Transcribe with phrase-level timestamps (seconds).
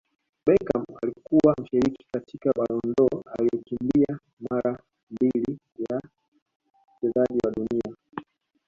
[0.45, 4.79] Beckham alikuwa mshiriki katika Ballon dOr aliyekimbia mara
[5.11, 6.01] mbili ya
[6.97, 7.97] Mchezaji wa Dunia